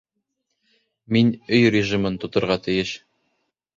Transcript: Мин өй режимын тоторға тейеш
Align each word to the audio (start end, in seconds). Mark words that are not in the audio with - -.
Мин 1.17 1.29
өй 1.57 1.67
режимын 1.75 2.19
тоторға 2.25 2.59
тейеш 2.69 2.95